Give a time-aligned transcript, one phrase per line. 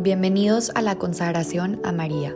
[0.00, 2.32] Bienvenidos a la consagración a María.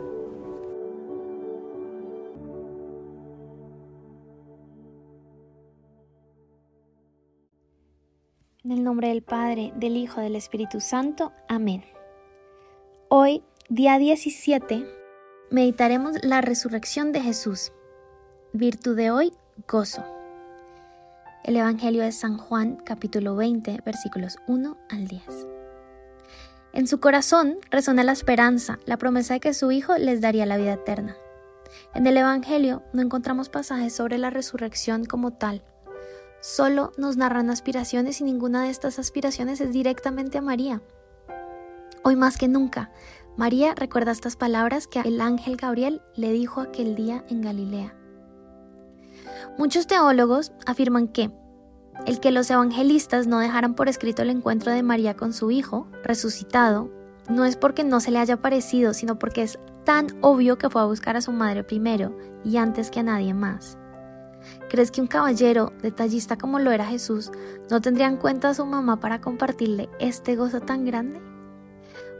[8.65, 11.31] En el nombre del Padre, del Hijo, del Espíritu Santo.
[11.47, 11.85] Amén.
[13.07, 14.85] Hoy, día 17,
[15.49, 17.71] meditaremos la resurrección de Jesús.
[18.51, 19.31] Virtud de hoy,
[19.69, 20.03] gozo.
[21.45, 25.52] El Evangelio de San Juan, capítulo 20, versículos 1 al 10.
[26.73, 30.57] En su corazón resuena la esperanza, la promesa de que su Hijo les daría la
[30.57, 31.15] vida eterna.
[31.93, 35.63] En el Evangelio no encontramos pasajes sobre la resurrección como tal.
[36.41, 40.81] Solo nos narran aspiraciones y ninguna de estas aspiraciones es directamente a María.
[42.03, 42.91] Hoy más que nunca,
[43.37, 47.95] María recuerda estas palabras que el ángel Gabriel le dijo aquel día en Galilea.
[49.59, 51.29] Muchos teólogos afirman que
[52.05, 55.87] el que los evangelistas no dejaran por escrito el encuentro de María con su hijo,
[56.03, 56.89] resucitado,
[57.29, 60.81] no es porque no se le haya parecido, sino porque es tan obvio que fue
[60.81, 63.77] a buscar a su madre primero y antes que a nadie más.
[64.69, 67.31] ¿Crees que un caballero, detallista como lo era Jesús,
[67.69, 71.21] no tendría en cuenta a su mamá para compartirle este gozo tan grande?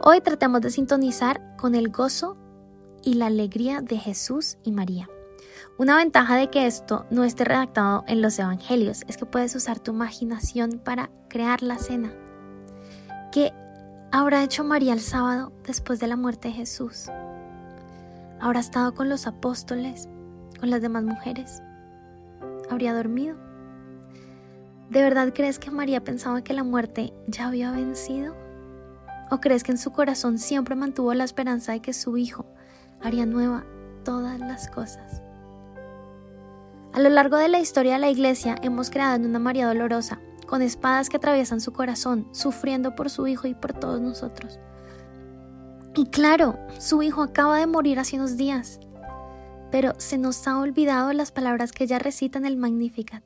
[0.00, 2.36] Hoy tratemos de sintonizar con el gozo
[3.02, 5.08] y la alegría de Jesús y María.
[5.78, 9.80] Una ventaja de que esto no esté redactado en los evangelios es que puedes usar
[9.80, 12.12] tu imaginación para crear la cena.
[13.32, 13.52] ¿Qué
[14.12, 17.08] habrá hecho María el sábado después de la muerte de Jesús?
[18.40, 20.08] ¿Habrá estado con los apóstoles,
[20.60, 21.62] con las demás mujeres?
[22.70, 23.36] ¿Habría dormido?
[24.90, 28.36] ¿De verdad crees que María pensaba que la muerte ya había vencido?
[29.30, 32.46] ¿O crees que en su corazón siempre mantuvo la esperanza de que su hijo
[33.02, 33.64] haría nueva
[34.04, 35.23] todas las cosas?
[36.94, 40.20] A lo largo de la historia de la Iglesia hemos creado en una María dolorosa,
[40.46, 44.60] con espadas que atraviesan su corazón, sufriendo por su hijo y por todos nosotros.
[45.96, 48.78] Y claro, su hijo acaba de morir hace unos días,
[49.72, 53.24] pero se nos ha olvidado las palabras que ella recita en el Magnificat.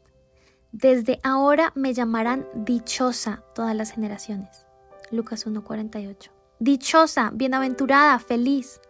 [0.73, 4.67] Desde ahora me llamarán dichosa todas las generaciones.
[5.11, 6.31] Lucas 1:48.
[6.59, 8.81] Dichosa, bienaventurada, feliz,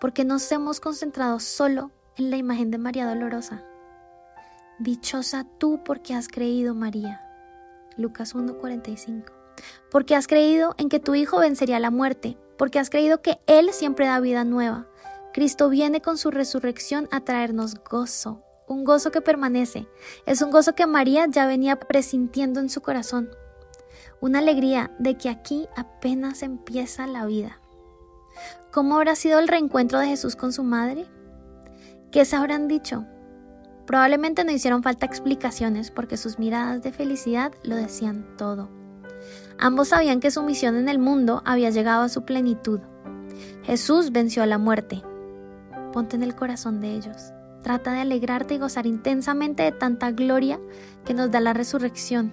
[0.00, 3.64] porque nos hemos concentrado solo en la imagen de María Dolorosa.
[4.82, 7.20] Dichosa tú porque has creído, María.
[7.96, 9.32] Lucas 1:45.
[9.92, 13.72] Porque has creído en que tu Hijo vencería la muerte, porque has creído que Él
[13.72, 14.88] siempre da vida nueva.
[15.32, 19.86] Cristo viene con su resurrección a traernos gozo, un gozo que permanece.
[20.26, 23.30] Es un gozo que María ya venía presintiendo en su corazón.
[24.20, 27.60] Una alegría de que aquí apenas empieza la vida.
[28.72, 31.06] ¿Cómo habrá sido el reencuentro de Jesús con su madre?
[32.10, 33.06] ¿Qué se habrán dicho?
[33.86, 38.68] Probablemente no hicieron falta explicaciones porque sus miradas de felicidad lo decían todo.
[39.58, 42.80] Ambos sabían que su misión en el mundo había llegado a su plenitud.
[43.64, 45.02] Jesús venció a la muerte.
[45.92, 47.32] Ponte en el corazón de ellos.
[47.62, 50.58] Trata de alegrarte y gozar intensamente de tanta gloria
[51.04, 52.32] que nos da la resurrección.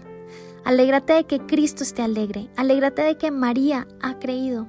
[0.65, 2.49] Alégrate de que Cristo esté alegre.
[2.55, 4.67] Alégrate de que María ha creído.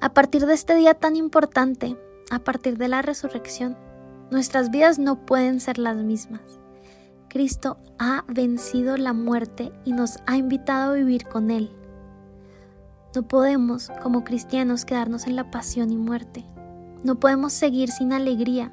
[0.00, 1.96] A partir de este día tan importante,
[2.30, 3.76] a partir de la resurrección,
[4.30, 6.42] Nuestras vidas no pueden ser las mismas.
[7.28, 11.70] Cristo ha vencido la muerte y nos ha invitado a vivir con Él.
[13.14, 16.44] No podemos, como cristianos, quedarnos en la pasión y muerte.
[17.04, 18.72] No podemos seguir sin alegría.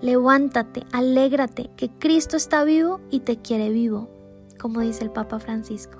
[0.00, 4.08] Levántate, alégrate, que Cristo está vivo y te quiere vivo,
[4.58, 5.98] como dice el Papa Francisco.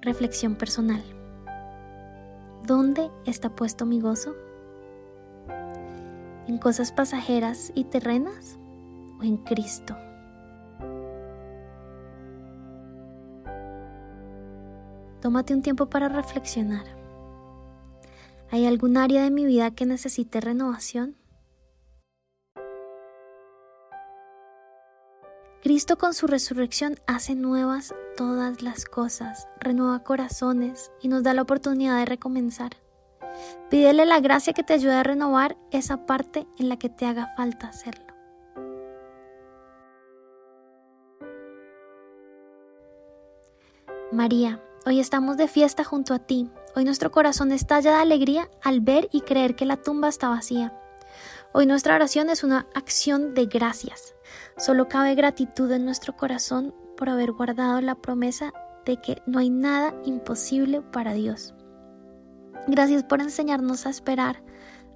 [0.00, 1.02] Reflexión personal.
[2.68, 4.36] ¿Dónde está puesto mi gozo?
[6.46, 8.58] ¿En cosas pasajeras y terrenas
[9.18, 9.96] o en Cristo?
[15.22, 16.84] Tómate un tiempo para reflexionar.
[18.50, 21.16] ¿Hay algún área de mi vida que necesite renovación?
[25.60, 31.42] Cristo con su resurrección hace nuevas todas las cosas, renueva corazones y nos da la
[31.42, 32.76] oportunidad de recomenzar.
[33.68, 37.34] Pídele la gracia que te ayude a renovar esa parte en la que te haga
[37.36, 38.06] falta hacerlo.
[44.12, 46.48] María, hoy estamos de fiesta junto a ti.
[46.76, 50.72] Hoy nuestro corazón estalla de alegría al ver y creer que la tumba está vacía.
[51.54, 54.14] Hoy nuestra oración es una acción de gracias.
[54.58, 58.52] Solo cabe gratitud en nuestro corazón por haber guardado la promesa
[58.84, 61.54] de que no hay nada imposible para Dios.
[62.66, 64.42] Gracias por enseñarnos a esperar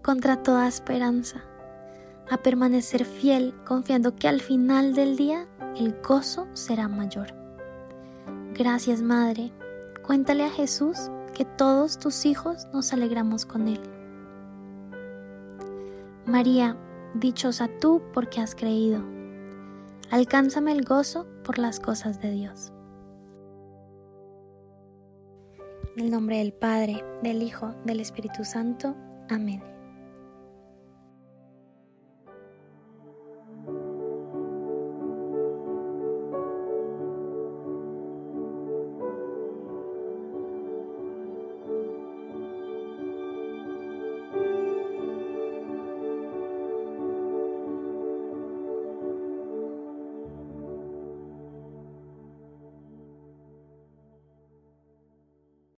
[0.02, 1.42] contra toda esperanza,
[2.30, 7.34] a permanecer fiel confiando que al final del día el gozo será mayor.
[8.52, 9.52] Gracias Madre.
[10.02, 10.98] Cuéntale a Jesús
[11.32, 13.80] que todos tus hijos nos alegramos con Él.
[16.26, 16.76] María,
[17.14, 19.02] dichosa tú porque has creído.
[20.10, 22.72] Alcánzame el gozo por las cosas de Dios.
[25.96, 28.94] En el nombre del Padre, del Hijo, del Espíritu Santo.
[29.28, 29.71] Amén.